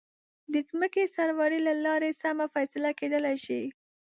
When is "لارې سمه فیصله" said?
1.85-2.89